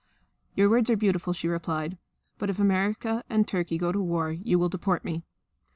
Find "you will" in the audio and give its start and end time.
4.31-4.67